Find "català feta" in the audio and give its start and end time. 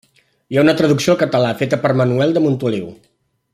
1.25-1.79